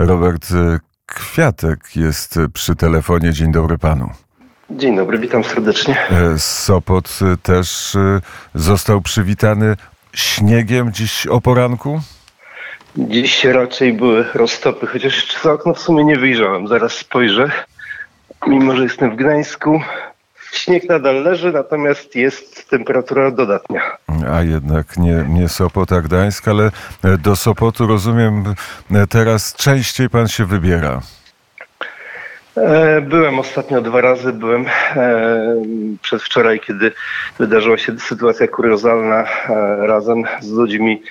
[0.00, 0.46] Robert
[1.06, 3.32] Kwiatek jest przy telefonie.
[3.32, 4.10] Dzień dobry panu.
[4.70, 5.96] Dzień dobry, witam serdecznie.
[6.38, 7.96] Sopot też
[8.54, 9.76] został przywitany
[10.14, 12.00] śniegiem dziś o poranku?
[12.96, 16.68] Dziś raczej były roztopy, chociaż jeszcze za okno w sumie nie wyjrzałem.
[16.68, 17.50] Zaraz spojrzę.
[18.46, 19.80] Mimo, że jestem w Gdańsku,
[20.52, 23.82] śnieg nadal leży, natomiast jest temperatura dodatnia.
[24.32, 26.70] A jednak nie, nie Sopot, a Gdańsk, ale
[27.18, 28.54] do Sopotu rozumiem
[29.08, 31.00] teraz częściej pan się wybiera.
[32.56, 34.32] E, byłem ostatnio dwa razy.
[34.32, 34.66] Byłem
[34.96, 35.54] e,
[36.02, 36.92] przedwczoraj, kiedy
[37.38, 41.02] wydarzyła się sytuacja kuriozalna e, razem z ludźmi,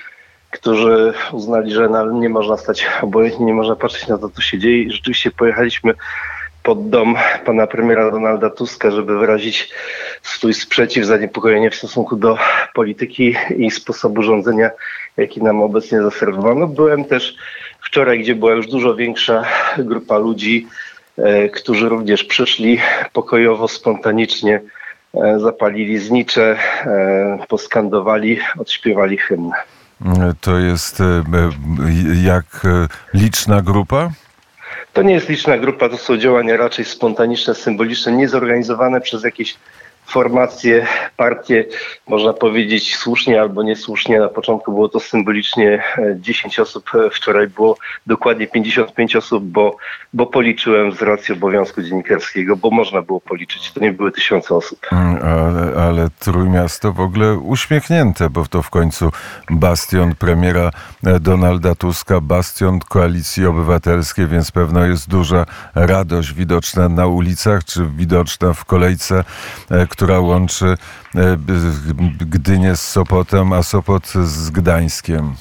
[0.50, 4.82] którzy uznali, że nie można stać obojętnie, nie można patrzeć na to, co się dzieje.
[4.82, 5.94] I rzeczywiście pojechaliśmy
[6.62, 9.70] pod dom pana premiera Donalda Tuska, żeby wyrazić
[10.22, 12.38] swój sprzeciw, zaniepokojenie w stosunku do
[12.74, 14.70] polityki i sposobu rządzenia,
[15.16, 16.66] jaki nam obecnie zaserwowano.
[16.66, 17.36] Byłem też
[17.80, 19.44] wczoraj, gdzie była już dużo większa
[19.78, 20.66] grupa ludzi,
[21.22, 22.78] E, którzy również przyszli
[23.12, 24.60] pokojowo, spontanicznie,
[25.14, 29.50] e, zapalili znicze, e, poskandowali, odśpiewali hymn.
[30.40, 31.02] To jest
[32.24, 32.66] jak
[33.14, 34.10] liczna grupa?
[34.92, 39.56] To nie jest liczna grupa, to są działania raczej spontaniczne, symboliczne, niezorganizowane przez jakieś
[40.10, 41.64] formacje, partie,
[42.08, 44.20] można powiedzieć słusznie albo niesłusznie.
[44.20, 45.82] Na początku było to symbolicznie
[46.16, 49.76] 10 e, osób, e, wczoraj było dokładnie 55 osób, bo,
[50.12, 54.86] bo policzyłem z racji obowiązku dziennikarskiego, bo można było policzyć, to nie były tysiące osób.
[54.92, 59.12] Mm, ale, ale Trójmiasto w ogóle uśmiechnięte, bo to w końcu
[59.50, 60.70] bastion premiera
[61.06, 67.86] e, Donalda Tuska, bastion Koalicji Obywatelskiej, więc pewno jest duża radość widoczna na ulicach, czy
[67.96, 69.24] widoczna w kolejce,
[70.06, 71.36] łączy e,
[72.20, 75.34] Gdynię z Sopotem, a Sopot z Gdańskiem?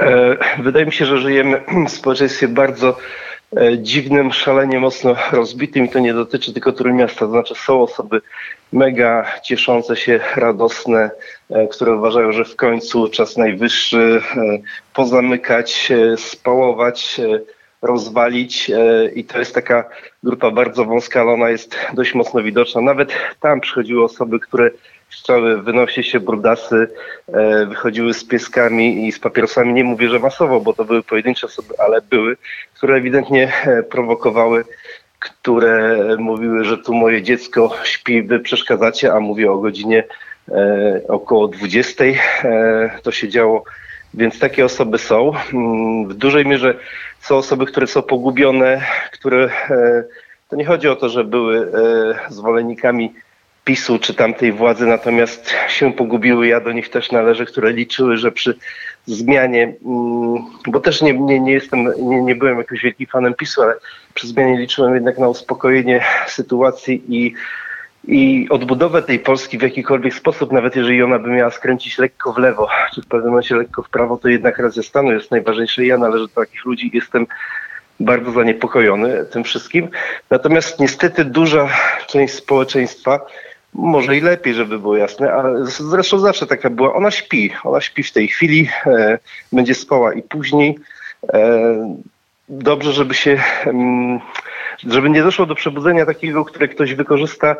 [0.00, 2.96] E, wydaje mi się, że żyjemy w społeczeństwie bardzo
[3.56, 7.20] e, dziwnym, szalenie mocno rozbitym i to nie dotyczy tylko Trójmiasta.
[7.20, 8.20] To znaczy są osoby
[8.72, 11.10] mega cieszące się, radosne,
[11.70, 14.22] które uważają, że w końcu czas najwyższy
[14.94, 17.20] pozamykać, spałować,
[17.82, 19.84] rozwalić e, i to jest taka
[20.22, 22.80] grupa bardzo wąska, ale ona jest dość mocno widoczna.
[22.80, 24.70] Nawet tam przychodziły osoby, które
[25.08, 26.88] chciały wynosić się brudasy,
[27.28, 29.72] e, wychodziły z pieskami i z papierosami.
[29.72, 32.36] Nie mówię, że masowo, bo to były pojedyncze osoby, ale były,
[32.74, 34.64] które ewidentnie e, prowokowały
[35.20, 40.04] które mówiły, że tu moje dziecko śpi, wy przeszkadzacie, a mówię o godzinie
[41.08, 42.04] około 20.
[42.04, 43.64] E, to się działo
[44.14, 45.32] więc takie osoby są.
[45.52, 46.74] Mm, w dużej mierze
[47.20, 48.82] są osoby, które są pogubione,
[49.12, 50.04] które e,
[50.48, 53.12] to nie chodzi o to, że były e, zwolennikami
[53.64, 56.46] PiSu czy tamtej władzy, natomiast się pogubiły.
[56.46, 58.58] Ja do nich też należę, które liczyły, że przy
[59.06, 63.62] zmianie, mm, bo też nie, nie, nie jestem, nie, nie byłem jakimś wielkim fanem PiSu,
[63.62, 63.74] ale
[64.14, 67.34] przy zmianie liczyłem jednak na uspokojenie sytuacji i
[68.04, 72.38] i odbudowę tej Polski w jakikolwiek sposób, nawet jeżeli ona by miała skręcić lekko w
[72.38, 75.82] lewo, czy w pewnym momencie lekko w prawo, to jednak racja stanu jest najważniejsza.
[75.82, 77.26] Ja należę do takich ludzi jestem
[78.00, 79.88] bardzo zaniepokojony tym wszystkim.
[80.30, 81.68] Natomiast niestety duża
[82.08, 83.20] część społeczeństwa,
[83.74, 87.52] może i lepiej, żeby było jasne, ale zresztą zawsze taka była, ona śpi.
[87.64, 89.18] Ona śpi w tej chwili, e,
[89.52, 90.78] będzie spała i później.
[91.32, 91.96] E,
[92.48, 94.20] dobrze, żeby się, mm,
[94.86, 97.56] żeby nie doszło do przebudzenia takiego, które ktoś wykorzysta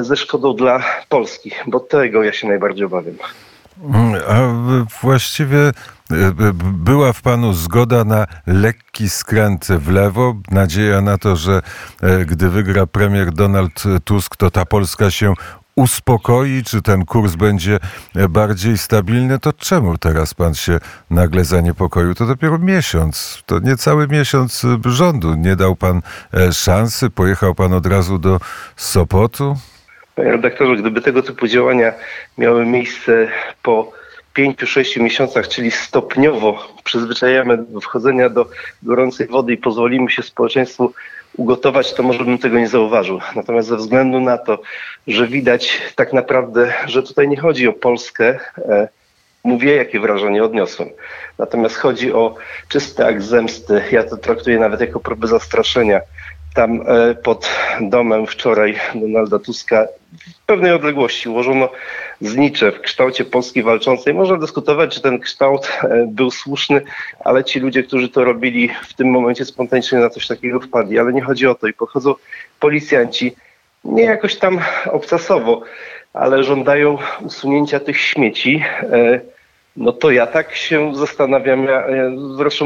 [0.00, 3.14] ze szkodą dla Polski, bo tego ja się najbardziej obawiam.
[4.28, 4.40] A
[5.02, 5.72] właściwie e,
[6.62, 11.62] była w panu zgoda na lekki skręt w lewo, nadzieja na to, że
[12.02, 15.34] e, gdy wygra premier Donald Tusk, to ta Polska się
[15.78, 17.78] uspokoi, czy ten kurs będzie
[18.28, 20.78] bardziej stabilny, to czemu teraz pan się
[21.10, 22.14] nagle zaniepokoił?
[22.14, 25.34] To dopiero miesiąc, to nie cały miesiąc rządu.
[25.34, 26.02] Nie dał pan
[26.34, 27.10] e, szansy?
[27.10, 28.40] Pojechał pan od razu do
[28.76, 29.56] Sopotu?
[30.14, 31.92] Panie redaktorze, gdyby tego typu działania
[32.38, 33.28] miały miejsce
[33.62, 33.92] po
[34.38, 38.46] pięciu, sześciu miesiącach, czyli stopniowo przyzwyczajamy do wchodzenia do
[38.82, 40.92] gorącej wody i pozwolimy się społeczeństwu
[41.36, 43.20] ugotować, to może bym tego nie zauważył.
[43.36, 44.58] Natomiast ze względu na to,
[45.06, 48.88] że widać tak naprawdę, że tutaj nie chodzi o Polskę, e,
[49.44, 50.88] mówię, jakie wrażenie odniosłem.
[51.38, 52.34] Natomiast chodzi o
[52.68, 53.82] czysty akt zemsty.
[53.92, 56.00] Ja to traktuję nawet jako próbę zastraszenia
[56.54, 57.50] tam e, pod
[57.80, 59.86] domem wczoraj Donalda Tuska
[60.42, 61.68] w pewnej odległości ułożono
[62.20, 64.14] znicze w kształcie Polski walczącej.
[64.14, 66.80] Można dyskutować, czy ten kształt e, był słuszny,
[67.24, 70.98] ale ci ludzie, którzy to robili w tym momencie spontanicznie na coś takiego wpadli.
[70.98, 71.66] Ale nie chodzi o to.
[71.66, 72.14] I podchodzą
[72.60, 73.34] policjanci,
[73.84, 74.60] nie jakoś tam
[74.90, 75.62] obcasowo,
[76.12, 78.64] ale żądają usunięcia tych śmieci.
[79.76, 81.64] E, No to ja tak się zastanawiam.
[81.64, 82.64] Ja, ja, zresztą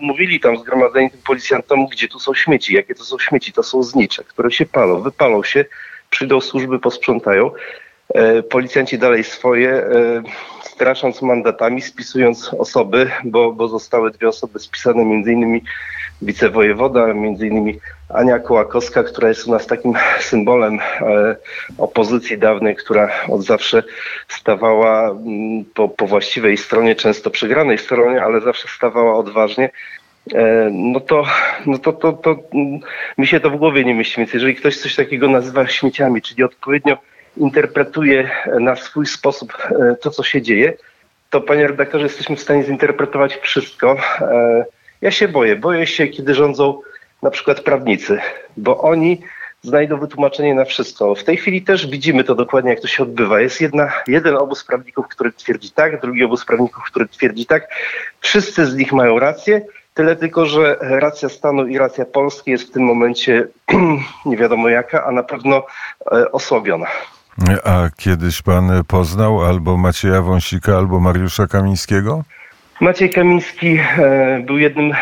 [0.00, 2.74] mówili tam zgromadzeni tym policjantom, gdzie tu są śmieci.
[2.74, 3.52] Jakie to są śmieci?
[3.52, 5.00] To są znicze, które się palą.
[5.00, 5.64] Wypalą się,
[6.10, 7.50] przyjdą służby, posprzątają.
[8.14, 10.22] E, policjanci dalej swoje, e,
[10.82, 15.62] strasząc mandatami, spisując osoby, bo, bo zostały dwie osoby spisane, między innymi
[16.22, 21.36] wicewojewoda, między innymi Ania Kołakowska, która jest u nas takim symbolem e,
[21.78, 23.82] opozycji dawnej, która od zawsze
[24.28, 29.70] stawała mm, po, po właściwej stronie, często przegranej stronie, ale zawsze stawała odważnie.
[30.34, 31.24] E, no to,
[31.66, 32.80] no to, to, to mm,
[33.18, 34.16] mi się to w głowie nie mieści.
[34.16, 36.98] Więc jeżeli ktoś coś takiego nazywa śmieciami, czyli odpowiednio
[37.36, 38.30] interpretuje
[38.60, 40.72] na swój sposób e, to, co się dzieje,
[41.30, 43.96] to panie redaktorze, jesteśmy w stanie zinterpretować wszystko.
[44.20, 44.64] E,
[45.02, 45.56] Ja się boję.
[45.56, 46.80] Boję się, kiedy rządzą
[47.22, 48.18] na przykład prawnicy,
[48.56, 49.22] bo oni
[49.62, 51.14] znajdą wytłumaczenie na wszystko.
[51.14, 53.40] W tej chwili też widzimy to dokładnie, jak to się odbywa.
[53.40, 57.68] Jest jedna, jeden obóz prawników, który twierdzi tak, drugi obóz prawników, który twierdzi tak.
[58.20, 59.62] Wszyscy z nich mają rację,
[59.94, 63.48] tyle tylko, że racja stanu i racja Polski jest w tym momencie
[64.26, 65.66] nie wiadomo jaka, a na pewno
[66.12, 66.86] e, osłabiona.
[67.64, 72.24] A kiedyś pan poznał albo Macieja Wąsika, albo Mariusza Kamińskiego?
[72.80, 74.92] Maciej Kamiński e, był jednym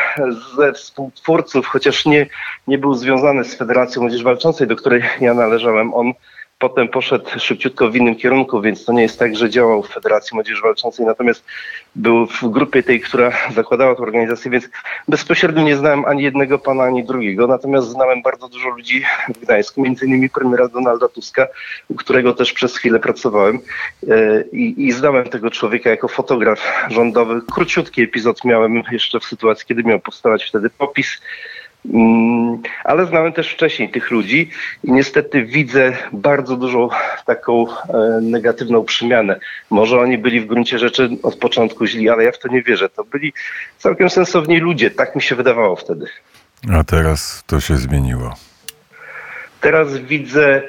[0.57, 2.27] ze współtwórców, chociaż nie,
[2.67, 5.95] nie był związany z Federacją Młodzieży Walczącej, do której ja należałem.
[5.95, 6.13] On
[6.61, 10.35] potem poszedł szybciutko w innym kierunku, więc to nie jest tak, że działał w Federacji
[10.35, 11.45] Młodzieży Walczącej, natomiast
[11.97, 14.69] był w grupie tej, która zakładała tę organizację, więc
[15.09, 17.47] bezpośrednio nie znałem ani jednego pana, ani drugiego.
[17.47, 19.05] Natomiast znałem bardzo dużo ludzi
[19.35, 21.47] w Gdańsku, między innymi premiera Donalda Tuska,
[21.89, 23.61] u którego też przez chwilę pracowałem
[24.09, 27.41] E, i, i znałem tego człowieka jako fotograf rządowy.
[27.53, 31.21] Króciutki epizod miałem jeszcze w sytuacji, kiedy miał powstawać wtedy popis.
[31.85, 34.51] Mm, Ale znałem też wcześniej tych ludzi
[34.85, 36.89] i niestety widzę bardzo dużą
[37.27, 37.75] taką e,
[38.23, 39.41] negatywną przemianę.
[39.71, 42.89] Może oni byli w gruncie rzeczy od początku źli, ale ja w to nie wierzę.
[42.89, 43.33] To byli
[43.79, 46.07] całkiem sensowni ludzie, tak mi się wydawało wtedy.
[46.73, 48.35] A teraz to się zmieniło.
[49.61, 50.63] Teraz widzę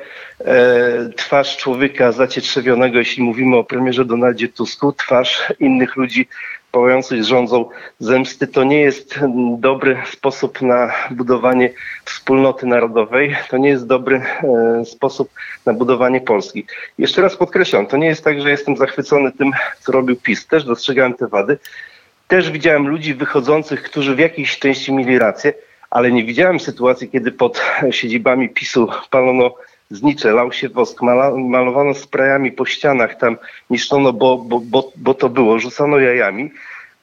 [0.46, 6.28] e, twarz człowieka zacietrzewionego, jeśli mówimy o premierze Donaldzie Tusku, twarz innych ludzi
[6.72, 7.70] pałających rządzą
[8.00, 8.48] zemsty.
[8.48, 9.20] To nie jest
[9.58, 11.70] dobry sposób na budowanie
[12.06, 13.36] wspólnoty narodowej.
[13.50, 15.30] To nie jest dobry e, sposób
[15.66, 16.66] na budowanie Polski.
[16.98, 20.48] Jeszcze raz podkreślam, to nie jest tak, że jestem zachwycony tym, co robił PiS.
[20.48, 21.58] Też dostrzegałem te wady.
[22.28, 25.54] Też widziałem ludzi wychodzących, którzy w jakiejś części mieli rację,
[25.90, 29.56] ale nie widziałem sytuacji, kiedy pod siedzibami PiSu palono
[29.92, 31.02] znicze, lał się wosk,
[31.38, 33.38] malowano sprayami po ścianach, tam
[33.70, 36.52] niszczono, bo, bo, bo, bo to było, rzucano jajami,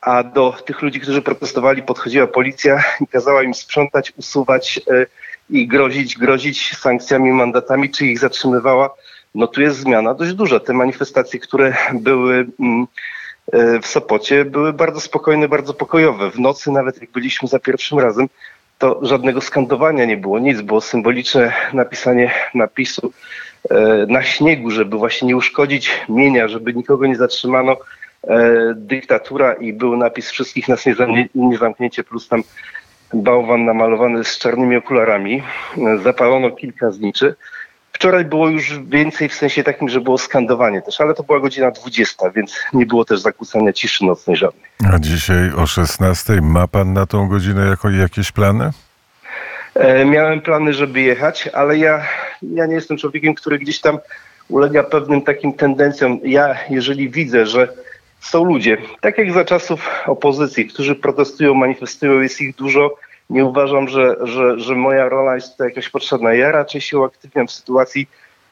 [0.00, 5.06] a do tych ludzi, którzy protestowali, podchodziła policja i kazała im sprzątać, usuwać e,
[5.50, 8.94] i grozić, grozić sankcjami, mandatami, czy ich zatrzymywała.
[9.34, 10.60] No tu jest zmiana dość duża.
[10.60, 12.86] Te manifestacje, które były mm,
[13.52, 16.30] e, w Sopocie, były bardzo spokojne, bardzo pokojowe.
[16.30, 18.28] W nocy, nawet jak byliśmy za pierwszym razem,
[18.78, 20.60] to żadnego skandowania nie było, nic.
[20.60, 23.12] Było symboliczne napisanie napisu
[23.70, 27.76] e, na śniegu, żeby właśnie nie uszkodzić mienia, żeby nikogo nie zatrzymano.
[28.24, 30.84] E, dyktatura i był napis wszystkich nas
[31.34, 32.42] nie, zamknięcie, plus tam
[33.14, 35.42] bałwan namalowany z czarnymi okularami.
[35.86, 37.34] E, Zapalono kilka zniczy.
[37.98, 41.70] Wczoraj było już więcej w sensie takim, że było skandowanie też, ale to była godzina
[41.70, 44.64] 20, więc nie było też zakłócania ciszy nocnej żadnej.
[44.92, 48.70] A dzisiaj o 16 ma pan na tą godzinę jako jakieś plany?
[49.74, 52.02] E, Miałem plany, żeby jechać, ale ja,
[52.42, 53.98] ja nie jestem człowiekiem, który gdzieś tam
[54.48, 56.20] ulega pewnym takim tendencjom.
[56.24, 57.68] Ja, jeżeli widzę, że
[58.20, 62.94] są ludzie, tak jak za czasów opozycji, którzy protestują, manifestują, jest ich dużo,
[63.30, 66.34] nie uważam, że, że, że moja rola jest tutaj jakaś potrzebna.
[66.34, 68.08] Ja raczej się uaktywniam w sytuacji,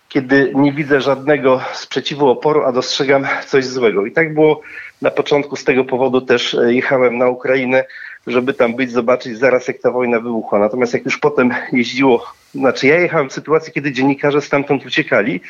[0.09, 4.07] kiedy nie widzę żadnego sprzeciwu, oporu, a dostrzegam coś złego.
[4.07, 4.61] I tak było
[5.03, 7.85] na początku, z tego powodu też e, jechałem na Ukrainę,
[8.27, 10.59] żeby tam być, zobaczyć zaraz jak ta wojna wybuchła.
[10.59, 15.41] Natomiast jak już potem jeździło, znaczy ja jechałem w sytuacji, kiedy dziennikarze stamtąd uciekali,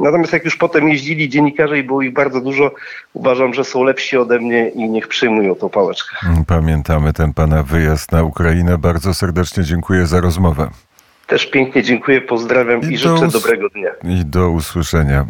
[0.00, 2.70] natomiast jak już potem jeździli dziennikarze i było ich bardzo dużo,
[3.14, 6.16] uważam, że są lepsi ode mnie i niech przyjmują tą pałeczkę.
[6.46, 8.78] Pamiętamy ten pana wyjazd na Ukrainę.
[8.78, 10.68] Bardzo serdecznie dziękuję za rozmowę.
[11.26, 13.90] Też pięknie dziękuję, pozdrawiam i, I do życzę us- dobrego dnia.
[14.04, 15.24] I do usłyszenia.